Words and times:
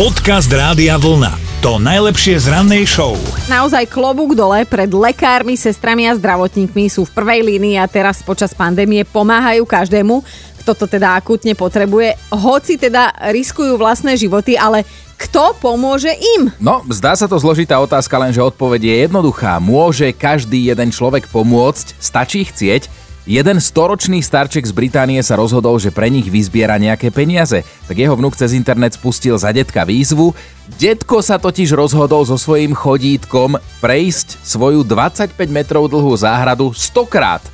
Podcast 0.00 0.48
Rádia 0.48 0.96
Vlna. 0.96 1.60
To 1.60 1.76
najlepšie 1.76 2.40
z 2.40 2.48
rannej 2.48 2.88
show. 2.88 3.20
Naozaj 3.52 3.84
klobúk 3.84 4.32
dole 4.32 4.64
pred 4.64 4.88
lekármi, 4.88 5.60
sestrami 5.60 6.08
a 6.08 6.16
zdravotníkmi 6.16 6.88
sú 6.88 7.04
v 7.04 7.12
prvej 7.12 7.44
línii 7.44 7.76
a 7.76 7.84
teraz 7.84 8.24
počas 8.24 8.56
pandémie 8.56 9.04
pomáhajú 9.04 9.60
každému, 9.68 10.24
kto 10.64 10.72
to 10.72 10.88
teda 10.88 11.20
akútne 11.20 11.52
potrebuje. 11.52 12.16
Hoci 12.32 12.80
teda 12.80 13.12
riskujú 13.28 13.76
vlastné 13.76 14.16
životy, 14.16 14.56
ale 14.56 14.88
kto 15.20 15.52
pomôže 15.60 16.16
im? 16.40 16.48
No, 16.56 16.80
zdá 16.88 17.12
sa 17.12 17.28
to 17.28 17.36
zložitá 17.36 17.76
otázka, 17.76 18.16
lenže 18.16 18.40
odpoveď 18.40 18.80
je 18.80 18.94
jednoduchá. 19.04 19.60
Môže 19.60 20.16
každý 20.16 20.72
jeden 20.72 20.96
človek 20.96 21.28
pomôcť, 21.28 22.00
stačí 22.00 22.48
chcieť. 22.48 22.88
Jeden 23.28 23.60
storočný 23.60 24.24
starček 24.24 24.64
z 24.64 24.72
Británie 24.72 25.20
sa 25.20 25.36
rozhodol, 25.36 25.76
že 25.76 25.92
pre 25.92 26.08
nich 26.08 26.24
vyzbiera 26.24 26.80
nejaké 26.80 27.12
peniaze, 27.12 27.60
tak 27.84 28.00
jeho 28.00 28.16
vnúk 28.16 28.32
cez 28.32 28.56
internet 28.56 28.96
spustil 28.96 29.36
za 29.36 29.52
detka 29.52 29.84
výzvu. 29.84 30.32
Detko 30.80 31.20
sa 31.20 31.36
totiž 31.36 31.76
rozhodol 31.76 32.24
so 32.24 32.40
svojím 32.40 32.72
chodítkom 32.72 33.60
prejsť 33.84 34.40
svoju 34.40 34.88
25 34.88 35.36
metrov 35.52 35.92
dlhú 35.92 36.16
záhradu 36.16 36.72
100 36.72 37.12
krát 37.12 37.44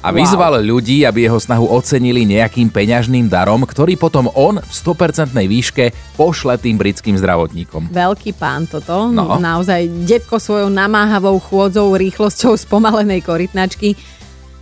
a 0.00 0.08
vyzval 0.08 0.56
wow. 0.56 0.64
ľudí, 0.64 1.04
aby 1.04 1.28
jeho 1.28 1.36
snahu 1.36 1.68
ocenili 1.68 2.24
nejakým 2.24 2.72
peňažným 2.72 3.28
darom, 3.28 3.68
ktorý 3.68 4.00
potom 4.00 4.32
on 4.32 4.56
v 4.56 4.72
100% 4.72 5.36
výške 5.36 6.16
pošle 6.16 6.56
tým 6.56 6.80
britským 6.80 7.20
zdravotníkom. 7.20 7.92
Veľký 7.92 8.32
pán 8.32 8.64
toto. 8.64 9.12
No. 9.12 9.36
Naozaj 9.36 10.08
detko 10.08 10.40
svojou 10.40 10.72
namáhavou 10.72 11.36
chôdzou, 11.36 11.92
rýchlosťou 11.92 12.56
spomalenej 12.56 13.20
korytnačky 13.20 13.92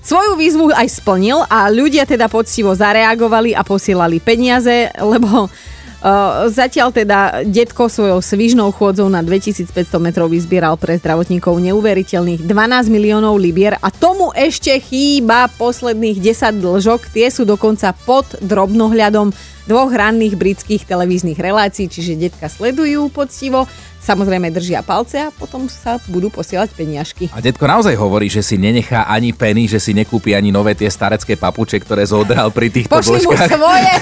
Svoju 0.02 0.38
výzvu 0.38 0.72
aj 0.72 0.88
splnil 0.88 1.42
a 1.50 1.68
ľudia 1.68 2.08
teda 2.08 2.30
poctivo 2.30 2.72
zareagovali 2.72 3.52
a 3.52 3.66
posielali 3.66 4.22
peniaze, 4.22 4.88
lebo 4.98 5.50
Uh, 5.98 6.46
zatiaľ 6.62 6.94
teda 6.94 7.42
detko 7.42 7.90
svojou 7.90 8.22
svižnou 8.22 8.70
chôdzou 8.70 9.10
na 9.10 9.18
2500 9.18 9.74
metrov 9.98 10.30
vyzbieral 10.30 10.78
pre 10.78 10.94
zdravotníkov 10.94 11.58
neuveriteľných 11.58 12.46
12 12.46 12.86
miliónov 12.86 13.34
libier 13.34 13.74
a 13.82 13.90
tomu 13.90 14.30
ešte 14.30 14.70
chýba 14.78 15.50
posledných 15.58 16.22
10 16.22 16.62
dlžok. 16.62 17.10
Tie 17.10 17.26
sú 17.34 17.42
dokonca 17.42 17.90
pod 18.06 18.30
drobnohľadom 18.38 19.34
dvoch 19.68 19.92
ranných 19.92 20.34
britských 20.34 20.88
televíznych 20.88 21.36
relácií, 21.36 21.92
čiže 21.92 22.16
detka 22.16 22.48
sledujú 22.48 23.12
poctivo 23.12 23.68
samozrejme 23.98 24.48
držia 24.48 24.80
palce 24.80 25.20
a 25.20 25.34
potom 25.34 25.68
sa 25.68 26.00
budú 26.08 26.32
posielať 26.32 26.72
peniažky. 26.72 27.28
A 27.34 27.44
detko 27.44 27.68
naozaj 27.68 27.92
hovorí, 27.98 28.30
že 28.32 28.40
si 28.40 28.56
nenechá 28.56 29.04
ani 29.04 29.36
peny, 29.36 29.68
že 29.68 29.82
si 29.82 29.92
nekúpi 29.92 30.32
ani 30.32 30.48
nové 30.48 30.72
tie 30.72 30.88
starecké 30.88 31.36
papuče, 31.36 31.82
ktoré 31.82 32.06
zodral 32.08 32.48
pri 32.54 32.72
týchto 32.72 32.94
Pošli 32.94 33.20
dĺžkach. 33.20 33.50
mu 33.52 33.56
svoje! 33.60 33.92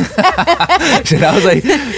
že 1.10 1.16
naozaj 1.18 1.56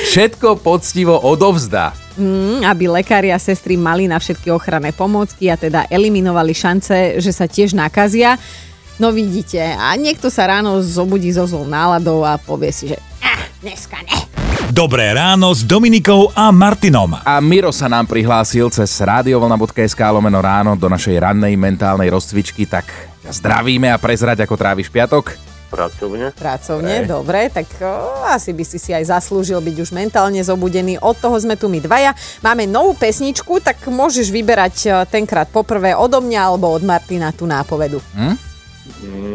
všetko 0.08 0.48
poctivo 0.62 1.20
odovzdá. 1.20 1.92
Mm, 2.18 2.66
aby 2.66 2.90
lekári 2.90 3.30
a 3.30 3.38
sestry 3.38 3.78
mali 3.78 4.10
na 4.10 4.18
všetky 4.18 4.50
ochranné 4.50 4.90
pomôcky 4.90 5.46
a 5.52 5.60
teda 5.60 5.86
eliminovali 5.86 6.50
šance, 6.50 7.22
že 7.22 7.30
sa 7.30 7.46
tiež 7.46 7.78
nakazia. 7.78 8.34
No 8.98 9.14
vidíte, 9.14 9.62
a 9.62 9.94
niekto 9.94 10.26
sa 10.26 10.50
ráno 10.50 10.82
zobudí 10.82 11.30
so 11.30 11.46
zlou 11.46 11.62
náladou 11.62 12.26
a 12.26 12.34
povie 12.34 12.74
si, 12.74 12.90
že 12.90 12.98
ah, 13.22 13.46
dneska 13.62 13.98
ne. 14.06 14.18
Dobré 14.70 15.10
ráno 15.10 15.50
s 15.50 15.66
Dominikou 15.66 16.30
a 16.36 16.54
Martinom. 16.54 17.18
A 17.24 17.42
Miro 17.42 17.74
sa 17.74 17.90
nám 17.90 18.06
prihlásil 18.06 18.70
cez 18.70 18.90
radiovolna.sk 19.02 19.98
lomeno 20.12 20.38
ráno 20.38 20.78
do 20.78 20.86
našej 20.86 21.18
rannej 21.18 21.58
mentálnej 21.58 22.12
rozcvičky, 22.12 22.68
tak 22.68 22.86
zdravíme 23.26 23.90
a 23.90 23.98
prezrať, 23.98 24.46
ako 24.46 24.54
tráviš 24.54 24.92
piatok. 24.92 25.34
Pracovne. 25.68 26.32
Pracovne, 26.32 27.04
Ej. 27.04 27.12
dobre, 27.12 27.52
tak 27.52 27.68
o, 27.84 28.24
asi 28.24 28.56
by 28.56 28.64
si 28.64 28.80
si 28.80 28.96
aj 28.96 29.12
zaslúžil 29.12 29.60
byť 29.60 29.76
už 29.84 29.90
mentálne 29.92 30.40
zobudený. 30.40 30.96
Od 30.96 31.12
toho 31.12 31.36
sme 31.36 31.60
tu 31.60 31.68
my 31.68 31.76
dvaja. 31.76 32.16
Máme 32.40 32.64
novú 32.64 32.96
pesničku, 32.96 33.60
tak 33.60 33.84
môžeš 33.84 34.32
vyberať 34.32 35.04
tenkrát 35.12 35.44
poprvé 35.52 35.92
odo 35.92 36.24
mňa 36.24 36.40
alebo 36.40 36.72
od 36.72 36.80
Martina 36.80 37.36
tú 37.36 37.44
nápovedu. 37.44 38.00
Hm? 38.16 38.34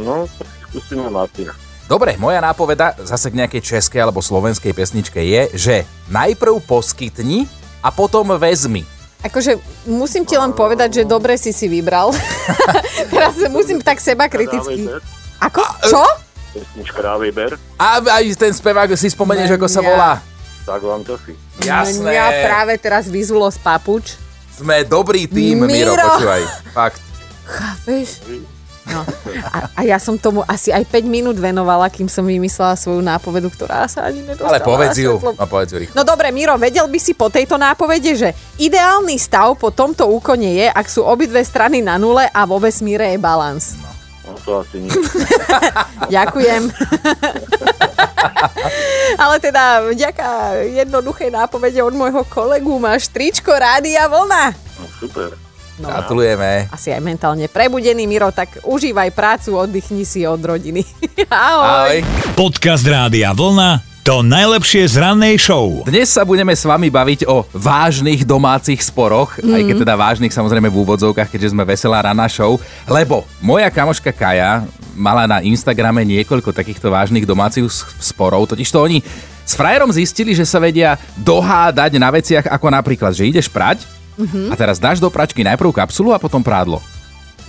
No, 0.01 0.25
skúsime 0.73 1.05
Martina. 1.13 1.53
Dobre, 1.93 2.17
moja 2.17 2.41
nápoveda 2.41 2.97
zase 3.05 3.29
k 3.29 3.37
nejakej 3.37 3.61
českej 3.61 4.01
alebo 4.01 4.17
slovenskej 4.17 4.73
pesničke 4.73 5.21
je, 5.21 5.41
že 5.53 5.75
najprv 6.09 6.57
poskytni 6.65 7.45
a 7.85 7.93
potom 7.93 8.33
vezmi. 8.33 8.81
Akože 9.21 9.61
musím 9.85 10.25
ti 10.25 10.33
len 10.33 10.57
povedať, 10.57 10.89
že 10.89 11.03
dobre 11.05 11.37
si 11.37 11.53
si 11.53 11.69
vybral. 11.69 12.09
Teraz 13.13 13.37
musím 13.45 13.77
tak 13.77 14.01
seba 14.01 14.25
kriticky. 14.25 14.89
Ako? 15.37 15.61
Čo? 15.85 16.01
Pesnička 16.57 17.13
Ber. 17.29 17.61
A 17.77 18.01
aj 18.01 18.41
ten 18.41 18.57
spevák 18.57 18.89
si 18.97 19.13
spomenieš, 19.13 19.53
ako 19.53 19.67
sa 19.69 19.85
volá. 19.85 20.17
Tak 20.65 20.81
vám 20.81 21.05
to 21.05 21.13
si. 21.21 21.37
Jasné. 21.61 22.09
Ja 22.09 22.33
práve 22.41 22.73
teraz 22.81 23.05
vyzulo 23.05 23.45
z 23.53 23.61
papuč. 23.61 24.17
Sme 24.49 24.81
dobrý 24.81 25.29
tým, 25.29 25.61
Miro, 25.69 25.93
Miro 25.93 25.93
počúvaj. 25.93 26.41
Fakt. 26.73 26.97
Chápeš? 27.45 28.25
No. 28.83 29.07
A, 29.47 29.57
a 29.79 29.81
ja 29.87 29.95
som 29.95 30.19
tomu 30.19 30.43
asi 30.43 30.67
aj 30.67 30.83
5 30.91 31.07
minút 31.07 31.39
venovala, 31.39 31.87
kým 31.87 32.11
som 32.11 32.27
vymyslela 32.27 32.75
svoju 32.75 32.99
nápovedu, 32.99 33.47
ktorá 33.47 33.87
sa 33.87 34.11
ani 34.11 34.19
nedostala. 34.27 34.59
Ale 34.59 34.59
povedz 34.59 34.97
ju. 34.99 35.23
No, 35.23 35.47
povedz 35.47 35.71
ju 35.71 35.87
No 35.95 36.03
dobre, 36.03 36.35
Miro, 36.35 36.59
vedel 36.59 36.83
by 36.91 36.99
si 36.99 37.15
po 37.15 37.31
tejto 37.31 37.55
nápovede, 37.55 38.11
že 38.11 38.29
ideálny 38.59 39.15
stav 39.15 39.55
po 39.55 39.71
tomto 39.71 40.03
úkone 40.11 40.51
je, 40.59 40.67
ak 40.67 40.87
sú 40.91 41.07
obidve 41.07 41.39
strany 41.47 41.79
na 41.79 41.95
nule 41.95 42.27
a 42.27 42.41
vo 42.43 42.59
vesmíre 42.59 43.15
je 43.15 43.19
balans. 43.19 43.79
No, 43.79 43.89
no 44.27 44.37
to 44.43 44.51
asi 44.59 44.83
nie. 44.83 44.91
Ďakujem. 46.19 46.63
Ale 49.23 49.35
teda 49.39 49.87
vďaka 49.95 50.27
jednoduchej 50.83 51.29
nápovede 51.31 51.79
od 51.79 51.93
môjho 51.95 52.23
kolegu 52.27 52.75
máš 52.81 53.07
tričko 53.07 53.55
Rádia 53.55 54.11
Vlna. 54.11 54.51
No, 54.51 54.83
super. 54.99 55.52
No, 55.81 55.89
Gratulujeme. 55.89 56.69
Asi 56.69 56.93
aj 56.93 57.01
mentálne 57.01 57.49
prebudený, 57.49 58.05
Miro, 58.05 58.29
tak 58.29 58.61
užívaj 58.61 59.09
prácu, 59.09 59.57
oddychni 59.57 60.05
si 60.05 60.21
od 60.21 60.37
rodiny. 60.37 60.85
Ahoj. 61.29 61.65
Ahoj. 61.65 61.97
Podcast 62.37 62.85
Rádia 62.85 63.33
Vlna 63.33 63.93
to 64.03 64.19
najlepšie 64.19 64.83
z 64.83 64.99
rannej 64.99 65.39
show. 65.39 65.79
Dnes 65.87 66.11
sa 66.11 66.27
budeme 66.27 66.51
s 66.51 66.67
vami 66.67 66.91
baviť 66.91 67.23
o 67.23 67.47
vážnych 67.55 68.27
domácich 68.27 68.83
sporoch, 68.83 69.39
mm. 69.39 69.47
aj 69.47 69.61
keď 69.63 69.75
teda 69.79 69.95
vážnych 69.95 70.35
samozrejme 70.35 70.67
v 70.67 70.75
úvodzovkách, 70.83 71.31
keďže 71.31 71.55
sme 71.55 71.63
veselá 71.63 72.03
ranná 72.03 72.27
show, 72.27 72.59
lebo 72.83 73.23
moja 73.39 73.71
kamoška 73.71 74.11
Kaja 74.11 74.67
mala 74.91 75.23
na 75.23 75.39
Instagrame 75.39 76.03
niekoľko 76.03 76.51
takýchto 76.51 76.91
vážnych 76.91 77.23
domácich 77.23 77.63
sporov, 78.03 78.51
totiž 78.51 78.67
to 78.67 78.83
oni 78.83 78.99
s 79.47 79.55
frajerom 79.55 79.87
zistili, 79.95 80.35
že 80.35 80.43
sa 80.43 80.59
vedia 80.59 80.99
dohádať 81.23 81.95
na 81.95 82.11
veciach 82.11 82.51
ako 82.51 82.75
napríklad, 82.75 83.15
že 83.15 83.31
ideš 83.31 83.47
prať 83.47 83.87
Uh-huh. 84.17 84.51
A 84.51 84.55
teraz 84.57 84.77
dáš 84.77 85.01
do 85.01 85.09
pračky 85.09 85.41
najprv 85.41 85.73
kapsulu 85.73 86.13
a 86.13 86.21
potom 86.21 86.41
prádlo. 86.41 86.81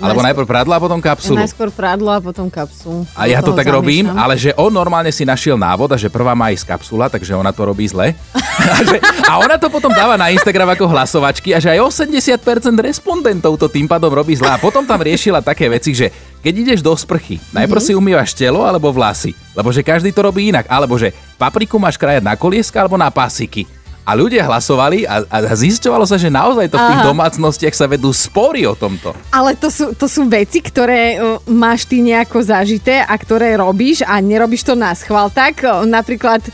Alebo 0.03 0.27
najprv 0.27 0.47
prádlo 0.47 0.73
a 0.75 0.81
potom 0.83 0.99
kapsulu. 0.99 1.39
Najskôr 1.39 1.71
prádlo 1.71 2.11
a 2.11 2.19
potom 2.19 2.51
kapsulu. 2.51 3.07
A 3.15 3.31
ja 3.31 3.39
to 3.39 3.55
tak 3.55 3.71
zamiešam. 3.71 3.79
robím, 3.79 4.05
ale 4.11 4.35
že 4.35 4.51
on 4.59 4.75
normálne 4.75 5.15
si 5.15 5.23
našiel 5.23 5.55
návod 5.55 5.87
a 5.95 5.99
že 5.99 6.11
prvá 6.11 6.35
má 6.35 6.51
ísť 6.51 6.75
kapsula, 6.75 7.07
takže 7.07 7.31
ona 7.31 7.55
to 7.55 7.63
robí 7.63 7.87
zle. 7.87 8.11
a, 8.75 8.79
že, 8.83 8.99
a 9.23 9.39
ona 9.39 9.55
to 9.55 9.71
potom 9.71 9.95
dáva 9.95 10.19
na 10.19 10.35
Instagram 10.35 10.75
ako 10.75 10.91
hlasovačky 10.91 11.55
a 11.55 11.63
že 11.63 11.71
aj 11.79 11.79
80% 11.79 12.43
respondentov 12.83 13.55
to 13.55 13.71
tým 13.71 13.87
pádom 13.87 14.11
robí 14.11 14.35
zle. 14.35 14.51
A 14.51 14.59
potom 14.59 14.83
tam 14.83 14.99
riešila 14.99 15.39
také 15.39 15.71
veci, 15.71 15.95
že 15.95 16.11
keď 16.43 16.55
ideš 16.59 16.81
do 16.83 16.91
sprchy, 16.91 17.39
najprv 17.55 17.79
mm-hmm. 17.79 17.95
si 17.95 17.99
umývaš 17.99 18.31
telo 18.35 18.67
alebo 18.67 18.91
vlasy, 18.91 19.31
lebo 19.55 19.71
že 19.71 19.87
každý 19.87 20.11
to 20.11 20.27
robí 20.27 20.51
inak. 20.51 20.67
Alebo 20.67 20.99
že 20.99 21.15
papriku 21.39 21.79
máš 21.79 21.95
krajať 21.95 22.27
na 22.27 22.35
kolieska 22.35 22.83
alebo 22.83 22.99
na 22.99 23.15
pasiky 23.15 23.63
a 24.05 24.13
ľudia 24.13 24.45
hlasovali 24.45 25.09
a, 25.09 25.25
a 25.25 25.37
zisťovalo 25.57 26.05
sa, 26.05 26.21
že 26.21 26.29
naozaj 26.29 26.69
to 26.69 26.77
v 26.77 26.89
tých 26.93 27.01
Aha. 27.01 27.09
domácnostiach 27.09 27.75
sa 27.75 27.89
vedú 27.89 28.13
spory 28.13 28.69
o 28.69 28.77
tomto. 28.77 29.17
Ale 29.33 29.57
to 29.57 29.73
sú, 29.73 29.97
to 29.97 30.05
sú 30.05 30.29
veci, 30.29 30.61
ktoré 30.61 31.17
uh, 31.17 31.41
máš 31.49 31.89
ty 31.89 32.05
nejako 32.05 32.45
zažité 32.45 33.01
a 33.01 33.15
ktoré 33.17 33.57
robíš 33.57 34.05
a 34.05 34.21
nerobíš 34.21 34.69
to 34.69 34.77
na 34.77 34.93
schvál. 34.93 35.33
Tak 35.33 35.65
uh, 35.65 35.89
napríklad 35.89 36.45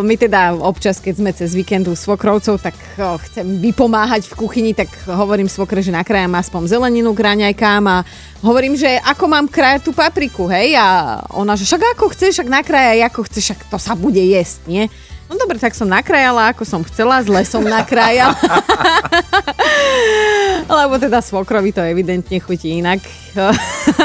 my 0.00 0.16
teda 0.16 0.56
občas, 0.56 0.96
keď 1.04 1.14
sme 1.20 1.30
cez 1.36 1.52
víkendu 1.52 1.92
svokrovcov, 1.92 2.64
tak 2.64 2.76
uh, 2.96 3.20
chcem 3.28 3.44
vypomáhať 3.60 4.32
v 4.32 4.36
kuchyni, 4.36 4.72
tak 4.72 4.88
hovorím 5.04 5.52
svokre, 5.52 5.84
že 5.84 5.92
nakrájam 5.92 6.32
aspoň 6.32 6.80
zeleninu 6.80 7.12
k 7.12 7.24
raňajkám 7.24 7.84
a 7.84 8.04
hovorím, 8.40 8.76
že 8.76 9.00
ako 9.04 9.24
mám 9.28 9.48
krajať 9.52 9.80
tú 9.84 9.92
papriku, 9.92 10.48
hej? 10.48 10.76
A 10.80 11.20
ona, 11.36 11.60
že 11.60 11.68
však 11.68 11.96
ako 11.96 12.12
chceš, 12.16 12.40
však 12.40 12.48
nakrájaj 12.48 13.00
ako 13.12 13.20
chceš, 13.28 13.52
však 13.52 13.60
to 13.68 13.76
sa 13.76 13.92
bude 13.92 14.20
jesť, 14.20 14.60
nie? 14.64 14.84
No 15.30 15.38
dobre, 15.38 15.62
tak 15.62 15.78
som 15.78 15.86
nakrájala, 15.86 16.50
ako 16.50 16.66
som 16.66 16.82
chcela, 16.82 17.22
zle 17.22 17.46
som 17.46 17.62
nakrájala. 17.62 18.34
Lebo 20.82 20.98
teda 20.98 21.22
svokrovi 21.22 21.70
to 21.70 21.86
evidentne 21.86 22.42
chutí 22.42 22.82
inak. 22.82 22.98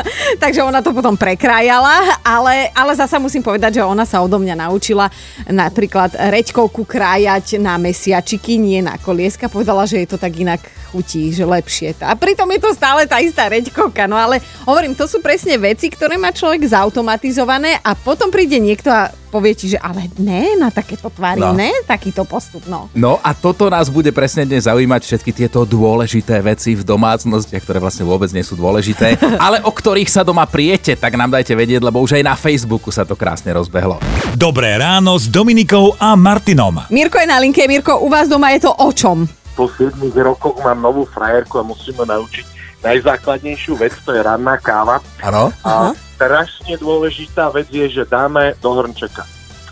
Takže 0.43 0.61
ona 0.63 0.79
to 0.81 0.91
potom 0.91 1.15
prekrájala, 1.15 2.21
ale, 2.21 2.69
ale 2.75 2.91
zasa 2.95 3.21
musím 3.21 3.43
povedať, 3.43 3.79
že 3.79 3.83
ona 3.83 4.03
sa 4.03 4.21
odo 4.21 4.39
mňa 4.39 4.55
naučila 4.67 5.07
napríklad 5.47 6.15
reďkovku 6.15 6.85
krájať 6.85 7.57
na 7.59 7.79
mesiačiky, 7.79 8.57
nie 8.59 8.81
na 8.81 8.97
kolieska. 8.99 9.51
Povedala, 9.51 9.87
že 9.87 10.03
je 10.03 10.07
to 10.09 10.17
tak 10.19 10.33
inak 10.35 10.61
chutí, 10.95 11.35
že 11.35 11.43
lepšie. 11.43 11.99
A 11.99 12.15
pritom 12.15 12.47
je 12.55 12.63
to 12.63 12.71
stále 12.71 13.03
tá 13.03 13.19
istá 13.19 13.51
reďkovka. 13.51 14.07
No 14.07 14.15
ale 14.15 14.39
hovorím, 14.63 14.95
to 14.95 15.03
sú 15.03 15.19
presne 15.19 15.59
veci, 15.59 15.91
ktoré 15.91 16.15
má 16.15 16.31
človek 16.31 16.63
zautomatizované 16.63 17.83
a 17.83 17.91
potom 17.99 18.31
príde 18.31 18.55
niekto 18.55 18.87
a 18.87 19.11
povie 19.35 19.51
ti, 19.51 19.75
že 19.75 19.79
ale 19.83 20.07
ne, 20.15 20.55
na 20.55 20.71
takéto 20.71 21.11
tvary, 21.11 21.43
no. 21.43 21.51
ne, 21.51 21.67
takýto 21.83 22.23
postup, 22.23 22.63
no. 22.71 22.87
No 22.95 23.19
a 23.19 23.35
toto 23.35 23.67
nás 23.67 23.91
bude 23.91 24.15
presne 24.15 24.47
dnes 24.47 24.63
zaujímať 24.63 25.03
všetky 25.03 25.35
tieto 25.35 25.67
dôležité 25.67 26.39
veci 26.39 26.71
v 26.71 26.87
domácnostiach, 26.87 27.59
ktoré 27.59 27.83
vlastne 27.83 28.07
vôbec 28.07 28.31
nie 28.31 28.47
sú 28.47 28.55
dôležité, 28.55 29.19
ale 29.45 29.59
o 29.67 29.75
ktorých 29.85 30.09
sa 30.09 30.25
doma 30.25 30.49
prijete, 30.49 30.97
tak 30.97 31.13
nám 31.13 31.29
dajte 31.29 31.53
vedieť, 31.53 31.85
lebo 31.85 32.01
už 32.01 32.17
aj 32.17 32.25
na 32.25 32.33
Facebooku 32.33 32.89
sa 32.89 33.05
to 33.05 33.13
krásne 33.13 33.53
rozbehlo. 33.53 34.01
Dobré 34.33 34.73
ráno 34.81 35.13
s 35.13 35.29
Dominikou 35.29 35.93
a 36.01 36.17
Martinom. 36.17 36.89
Mirko 36.89 37.21
je 37.21 37.29
na 37.29 37.37
linke. 37.37 37.61
Mirko, 37.69 38.01
u 38.01 38.09
vás 38.09 38.25
doma 38.25 38.49
je 38.57 38.65
to 38.65 38.73
o 38.73 38.89
čom? 38.89 39.29
Po 39.53 39.69
7 39.69 39.93
rokoch 40.25 40.57
mám 40.65 40.81
novú 40.81 41.05
frajerku 41.05 41.61
a 41.61 41.63
musím 41.69 42.01
ma 42.01 42.17
naučiť 42.17 42.45
najzákladnejšiu 42.81 43.77
vec, 43.77 43.93
to 44.01 44.17
je 44.17 44.25
ranná 44.25 44.57
káva. 44.57 45.05
Áno? 45.21 45.53
A 45.61 45.93
strašne 46.17 46.81
dôležitá 46.81 47.53
vec 47.53 47.69
je, 47.69 47.85
že 47.85 48.09
dáme 48.09 48.57
do 48.65 48.73
hrnčeka 48.73 49.21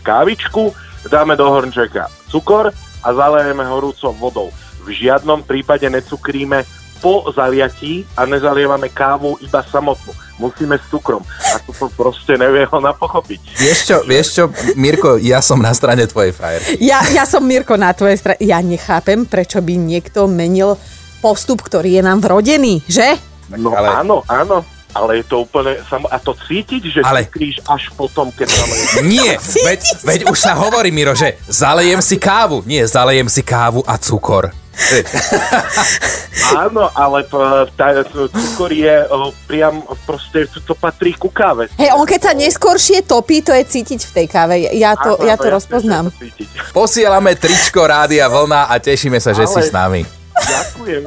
kávičku, 0.05 0.77
dáme 1.09 1.33
do 1.33 1.49
hrnčeka 1.49 2.05
cukor 2.29 2.69
a 3.01 3.07
zalejeme 3.09 3.65
horúcou 3.65 4.13
vodou. 4.13 4.53
V 4.85 4.93
žiadnom 4.93 5.41
prípade 5.41 5.89
necukríme 5.89 6.82
po 7.03 7.27
zaliatí 7.35 8.07
a 8.15 8.23
nezalievame 8.23 8.87
kávu 8.87 9.35
iba 9.43 9.59
samotnú. 9.59 10.15
Musíme 10.39 10.79
s 10.79 10.87
cukrom. 10.87 11.19
A 11.51 11.59
to 11.59 11.91
proste 11.91 12.39
nevie 12.39 12.63
ho 12.63 12.79
napochopiť. 12.79 13.39
Vieš 13.59 13.79
čo, 13.83 13.97
vieš 14.07 14.27
čo, 14.33 14.43
Mirko, 14.73 15.19
ja 15.19 15.43
som 15.43 15.59
na 15.59 15.75
strane 15.75 16.07
tvojej 16.07 16.31
frajerky. 16.31 16.79
Ja, 16.79 17.03
ja 17.11 17.27
som 17.27 17.43
Mirko 17.43 17.75
na 17.75 17.91
tvojej 17.91 18.15
strane. 18.15 18.39
Ja 18.39 18.63
nechápem, 18.63 19.27
prečo 19.27 19.59
by 19.59 19.75
niekto 19.75 20.31
menil 20.31 20.79
postup, 21.19 21.59
ktorý 21.61 21.99
je 21.99 22.03
nám 22.07 22.23
vrodený, 22.23 22.81
že? 22.87 23.19
No 23.51 23.75
ale- 23.75 23.99
áno, 23.99 24.23
áno. 24.25 24.63
Ale 24.93 25.19
je 25.19 25.25
to 25.25 25.41
úplne... 25.41 25.81
Samo, 25.89 26.05
a 26.05 26.21
to 26.21 26.37
cítiť, 26.37 26.81
že 26.85 26.99
Ale- 27.01 27.25
cukríš 27.25 27.57
až 27.65 27.89
potom, 27.97 28.29
keď 28.29 28.45
zaleješ. 28.47 28.89
Nie, 29.03 29.41
veď, 29.67 29.81
veď 30.05 30.19
už 30.29 30.37
sa 30.37 30.53
hovorí, 30.53 30.93
Miro, 30.93 31.17
že 31.17 31.35
zalejem 31.49 31.97
si 31.97 32.21
kávu. 32.21 32.61
Nie, 32.63 32.85
zalejem 32.85 33.25
si 33.25 33.41
kávu 33.41 33.81
a 33.83 33.97
cukor. 33.97 34.53
Áno, 36.65 36.89
ale 36.91 37.23
p- 37.23 37.37
tá, 37.73 37.93
cukor 38.29 38.69
je 38.69 39.05
o, 39.07 39.29
priam, 39.45 39.85
proste 40.03 40.49
to, 40.61 40.73
patrí 40.73 41.13
ku 41.13 41.29
káve. 41.29 41.69
Hej, 41.77 41.93
on 41.93 42.05
keď 42.05 42.19
sa 42.21 42.33
neskôršie 42.33 43.05
topí, 43.05 43.39
to 43.39 43.53
je 43.53 43.63
cítiť 43.63 44.01
v 44.01 44.11
tej 44.11 44.25
káve. 44.27 44.55
Ja 44.73 44.97
to, 44.97 45.17
Áno, 45.17 45.25
ja 45.25 45.35
to 45.35 45.47
jasne, 45.47 45.55
rozpoznám. 45.57 46.05
Posielame 46.73 47.37
tričko 47.37 47.85
Rádia 47.85 48.25
Vlna 48.27 48.67
a 48.67 48.75
tešíme 48.77 49.17
sa, 49.17 49.31
že 49.31 49.45
Ale- 49.45 49.51
si 49.51 49.61
s 49.61 49.71
nami. 49.71 50.01
Ďakujem. 50.33 51.01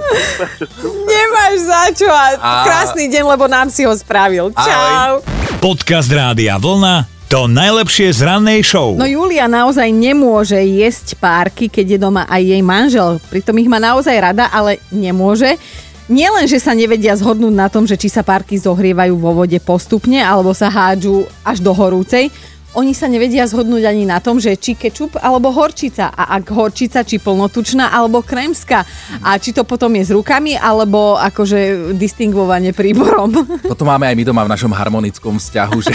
Nemáš 1.02 1.54
za 1.66 1.82
čo 1.90 2.06
a 2.06 2.38
A- 2.38 2.62
krásny 2.62 3.10
deň, 3.10 3.24
lebo 3.26 3.50
nám 3.50 3.66
si 3.68 3.82
ho 3.82 3.90
spravil. 3.90 4.54
Ahoj. 4.54 4.62
Čau. 4.62 5.12
Podcast 5.58 6.06
Rádia 6.06 6.54
Vlna 6.56 7.15
to 7.26 7.50
najlepšie 7.50 8.14
z 8.14 8.22
rannej 8.22 8.62
show. 8.62 8.94
No 8.94 9.02
Julia 9.02 9.50
naozaj 9.50 9.90
nemôže 9.90 10.62
jesť 10.62 11.18
párky, 11.18 11.66
keď 11.66 11.86
je 11.86 11.98
doma 11.98 12.22
aj 12.30 12.42
jej 12.42 12.62
manžel. 12.62 13.18
Pritom 13.26 13.58
ich 13.58 13.66
má 13.66 13.82
naozaj 13.82 14.14
rada, 14.14 14.46
ale 14.54 14.78
nemôže. 14.94 15.58
Nielen, 16.06 16.46
že 16.46 16.62
sa 16.62 16.70
nevedia 16.70 17.18
zhodnúť 17.18 17.50
na 17.50 17.66
tom, 17.66 17.82
že 17.82 17.98
či 17.98 18.06
sa 18.06 18.22
párky 18.22 18.54
zohrievajú 18.54 19.18
vo 19.18 19.42
vode 19.42 19.58
postupne 19.58 20.22
alebo 20.22 20.54
sa 20.54 20.70
hádžu 20.70 21.26
až 21.42 21.58
do 21.58 21.74
horúcej, 21.74 22.30
oni 22.76 22.92
sa 22.92 23.08
nevedia 23.08 23.48
zhodnúť 23.48 23.88
ani 23.88 24.04
na 24.04 24.20
tom, 24.20 24.36
že 24.36 24.52
či 24.60 24.76
kečup 24.76 25.16
alebo 25.16 25.48
horčica. 25.48 26.12
A 26.12 26.36
ak 26.36 26.52
horčica, 26.52 27.00
či 27.00 27.16
plnotučná 27.16 27.88
alebo 27.88 28.20
krémska. 28.20 28.84
A 29.24 29.40
či 29.40 29.56
to 29.56 29.64
potom 29.64 29.88
je 29.96 30.04
s 30.04 30.10
rukami 30.12 30.60
alebo 30.60 31.16
akože 31.16 31.92
distingvovanie 31.96 32.76
príborom. 32.76 33.32
Toto 33.72 33.88
máme 33.88 34.04
aj 34.12 34.14
my 34.20 34.24
doma 34.28 34.44
v 34.44 34.52
našom 34.52 34.72
harmonickom 34.76 35.40
vzťahu, 35.40 35.76
že... 35.80 35.92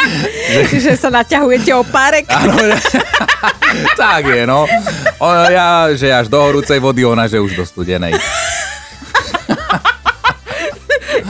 Čiže 0.72 0.96
sa 0.96 1.12
naťahujete 1.12 1.76
o 1.76 1.84
párek. 1.84 2.24
Áno, 2.32 2.56
tak 4.00 4.32
je, 4.32 4.48
no. 4.48 4.64
O, 5.20 5.26
ja, 5.52 5.92
že 5.92 6.08
až 6.08 6.32
do 6.32 6.40
horúcej 6.40 6.80
vody, 6.80 7.04
ona, 7.04 7.28
že 7.28 7.36
už 7.36 7.52
do 7.52 7.64
studenej. 7.68 8.16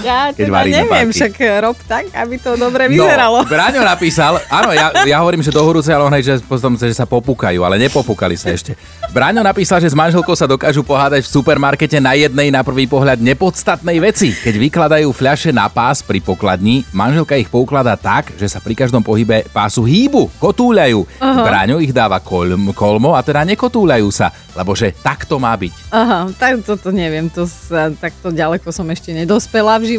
Ja 0.07 0.31
Keď 0.31 0.47
teda 0.47 0.63
neviem, 0.71 1.09
však 1.11 1.33
rob 1.67 1.75
tak, 1.83 2.15
aby 2.15 2.39
to 2.39 2.55
dobre 2.55 2.87
vyzeralo. 2.87 3.43
No, 3.43 3.51
Braňo 3.51 3.83
napísal, 3.83 4.39
áno, 4.47 4.71
ja, 4.71 4.95
ja 5.03 5.19
hovorím, 5.19 5.43
že 5.43 5.51
do 5.51 5.59
horúcej, 5.67 5.91
ale 5.91 6.07
hej, 6.15 6.23
že 6.23 6.35
potom 6.47 6.79
že 6.79 6.95
sa 6.95 7.11
popúkajú, 7.11 7.59
ale 7.67 7.75
nepopúkali 7.83 8.39
sa 8.39 8.55
ešte. 8.55 8.79
Braňo 9.11 9.43
napísal, 9.43 9.83
že 9.83 9.91
s 9.91 9.99
manželkou 9.99 10.39
sa 10.39 10.47
dokážu 10.47 10.87
pohádať 10.87 11.27
v 11.27 11.33
supermarkete 11.35 11.99
na 11.99 12.15
jednej 12.15 12.55
na 12.55 12.63
prvý 12.63 12.87
pohľad 12.87 13.19
nepodstatnej 13.19 13.99
veci. 13.99 14.31
Keď 14.31 14.55
vykladajú 14.55 15.11
fľaše 15.11 15.51
na 15.51 15.67
pás 15.67 16.07
pri 16.07 16.23
pokladni, 16.23 16.87
manželka 16.95 17.35
ich 17.35 17.51
poukladá 17.51 17.99
tak, 17.99 18.31
že 18.39 18.47
sa 18.47 18.63
pri 18.63 18.79
každom 18.79 19.03
pohybe 19.03 19.43
pásu 19.51 19.83
hýbu, 19.83 20.31
kotúľajú. 20.39 21.19
Braňo 21.19 21.83
ich 21.83 21.91
dáva 21.91 22.23
kolm, 22.23 22.71
kolmo 22.71 23.19
a 23.19 23.27
teda 23.27 23.43
nekotúľajú 23.43 24.09
sa, 24.15 24.31
lebo 24.55 24.79
že 24.79 24.95
tak 24.95 25.27
to 25.27 25.43
má 25.43 25.51
byť. 25.59 25.75
Aha, 25.91 26.31
tak 26.39 26.63
toto 26.63 26.95
neviem, 26.95 27.27
to 27.27 27.49
sa, 27.49 27.91
takto 27.91 28.31
ďaleko 28.31 28.71
som 28.71 28.87
ešte 28.93 29.11
nedospela 29.11 29.81
v 29.83 29.85
živote. 29.85 29.96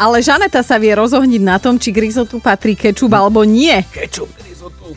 Ale 0.00 0.24
Žaneta 0.24 0.64
sa 0.64 0.80
vie 0.80 0.92
rozohniť 0.96 1.42
na 1.44 1.56
tom, 1.60 1.76
či 1.76 1.92
k 1.92 2.02
rizotu 2.08 2.40
patrí 2.40 2.76
kečup 2.76 3.12
alebo 3.12 3.44
nie. 3.46 3.84
Kečup, 3.92 4.28
risotto. 4.42 4.96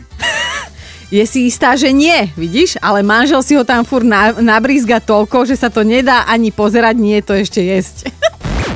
Je 1.06 1.22
si 1.22 1.46
istá, 1.46 1.78
že 1.78 1.94
nie, 1.94 2.34
vidíš? 2.34 2.82
Ale 2.82 3.06
manžel 3.06 3.38
si 3.46 3.54
ho 3.54 3.62
tam 3.62 3.86
fur 3.86 4.02
na, 4.02 4.34
nabrízga 4.42 4.98
toľko, 4.98 5.46
že 5.46 5.54
sa 5.54 5.70
to 5.70 5.86
nedá 5.86 6.26
ani 6.26 6.50
pozerať, 6.50 6.94
nie 6.98 7.22
je 7.22 7.24
to 7.24 7.34
ešte 7.38 7.60
jesť. 7.62 8.10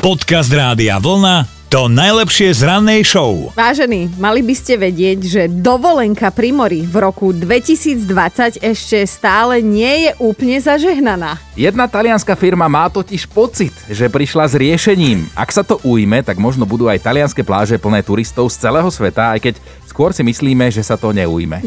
Podcast 0.05 0.49
Rádia 0.55 1.03
Vlna 1.03 1.60
to 1.71 1.87
najlepšie 1.87 2.51
z 2.51 2.67
rannej 2.67 3.07
show. 3.07 3.55
Vážení, 3.55 4.11
mali 4.19 4.43
by 4.43 4.55
ste 4.59 4.75
vedieť, 4.75 5.19
že 5.23 5.43
dovolenka 5.47 6.35
pri 6.35 6.51
mori 6.51 6.83
v 6.83 6.99
roku 6.99 7.31
2020 7.31 8.59
ešte 8.59 8.99
stále 9.07 9.63
nie 9.63 10.11
je 10.11 10.19
úplne 10.19 10.59
zažehnaná. 10.59 11.39
Jedna 11.55 11.87
talianská 11.87 12.35
firma 12.35 12.67
má 12.67 12.91
totiž 12.91 13.31
pocit, 13.31 13.71
že 13.87 14.11
prišla 14.11 14.51
s 14.51 14.59
riešením. 14.59 15.31
Ak 15.39 15.55
sa 15.55 15.63
to 15.63 15.79
ujme, 15.87 16.19
tak 16.27 16.43
možno 16.43 16.67
budú 16.67 16.91
aj 16.91 17.07
talianské 17.07 17.47
pláže 17.47 17.79
plné 17.79 18.03
turistov 18.03 18.51
z 18.51 18.67
celého 18.67 18.91
sveta, 18.91 19.39
aj 19.39 19.39
keď 19.39 19.55
skôr 19.87 20.11
si 20.11 20.27
myslíme, 20.27 20.75
že 20.75 20.83
sa 20.83 20.99
to 20.99 21.15
neujme. 21.15 21.63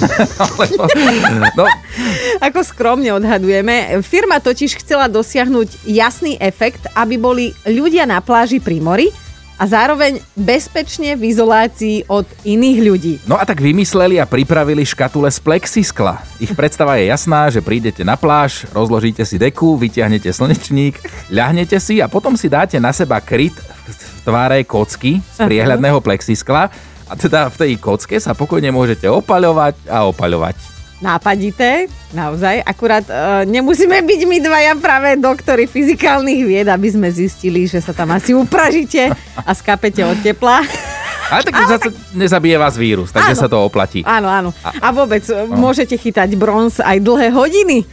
Lebo, 0.62 0.86
no, 1.58 1.66
Ako 2.38 2.62
skromne 2.62 3.10
odhadujeme, 3.18 3.98
firma 4.06 4.38
totiž 4.38 4.78
chcela 4.78 5.10
dosiahnuť 5.10 5.90
jasný 5.90 6.38
efekt, 6.38 6.86
aby 6.94 7.18
boli 7.18 7.50
ľudia 7.66 8.06
na 8.06 8.22
pláži 8.22 8.62
pri 8.62 8.78
mori 8.78 9.10
a 9.60 9.68
zároveň 9.68 10.24
bezpečne 10.32 11.12
v 11.20 11.36
izolácii 11.36 12.08
od 12.08 12.24
iných 12.48 12.78
ľudí. 12.80 13.14
no 13.28 13.36
a 13.36 13.44
tak 13.44 13.60
vymysleli 13.60 14.16
a 14.16 14.24
pripravili 14.24 14.88
škatule 14.88 15.28
z 15.28 15.36
plexiskla. 15.44 16.24
Ich 16.40 16.56
predstava 16.56 16.96
je 16.96 17.12
jasná, 17.12 17.52
že 17.52 17.60
prídete 17.60 18.00
na 18.00 18.16
pláž, 18.16 18.64
rozložíte 18.72 19.20
si 19.28 19.36
deku, 19.36 19.76
vyťahnete 19.76 20.32
slnečník, 20.32 20.96
ľahnete 21.28 21.76
si 21.76 22.00
a 22.00 22.08
potom 22.08 22.40
si 22.40 22.48
dáte 22.48 22.80
na 22.80 22.96
seba 22.96 23.20
kryt 23.20 23.52
v 23.52 24.24
tváre 24.24 24.64
kocky 24.64 25.20
z 25.20 25.38
priehľadného 25.44 26.00
plexiskla 26.00 26.72
a 27.10 27.12
teda 27.12 27.52
v 27.52 27.56
tej 27.60 27.72
kocke 27.76 28.16
sa 28.16 28.32
pokojne 28.32 28.72
môžete 28.72 29.04
opaľovať 29.12 29.76
a 29.92 30.08
opaľovať. 30.08 30.79
Nápadité, 31.00 31.88
naozaj. 32.12 32.60
Akurát 32.60 33.00
e, 33.08 33.48
nemusíme 33.48 34.04
byť 34.04 34.20
my 34.28 34.36
dvaja 34.44 34.72
práve 34.76 35.16
doktory 35.16 35.64
fyzikálnych 35.64 36.44
vied, 36.44 36.68
aby 36.68 36.92
sme 36.92 37.08
zistili, 37.08 37.64
že 37.64 37.80
sa 37.80 37.96
tam 37.96 38.12
asi 38.12 38.36
upražíte 38.36 39.08
a 39.40 39.50
skapete 39.56 40.04
od 40.04 40.20
tepla. 40.20 40.60
Ale 41.30 41.40
tak 41.40 41.56
zase 41.56 41.88
nezabije 42.12 42.60
vás 42.60 42.76
vírus, 42.76 43.08
takže 43.14 43.32
Áno. 43.32 43.40
sa 43.40 43.48
to 43.48 43.56
oplatí. 43.64 44.04
Áno, 44.04 44.28
áno. 44.28 44.50
A 44.60 44.92
vôbec 44.92 45.24
e, 45.24 45.48
môžete 45.48 45.96
chytať 45.96 46.36
bronz 46.36 46.84
aj 46.84 47.00
dlhé 47.00 47.32
hodiny, 47.32 47.88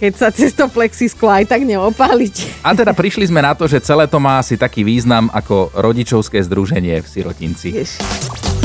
keď 0.00 0.12
sa 0.16 0.28
cez 0.32 0.56
to 0.56 0.64
plexisklo 0.72 1.28
aj 1.28 1.50
tak 1.52 1.60
neopáliť. 1.60 2.64
A 2.64 2.72
teda 2.72 2.96
prišli 2.96 3.28
sme 3.28 3.44
na 3.44 3.52
to, 3.52 3.68
že 3.68 3.84
celé 3.84 4.08
to 4.08 4.16
má 4.16 4.40
asi 4.40 4.56
taký 4.56 4.80
význam 4.80 5.28
ako 5.28 5.76
rodičovské 5.76 6.40
združenie 6.40 7.04
v 7.04 7.06
sirotinci. 7.10 7.68
Ježiš. 7.84 8.25